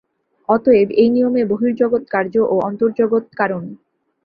[0.49, 3.63] অতএব এই নিয়মে বহির্জগৎ কার্য ও অন্তর্জগৎ কারণ।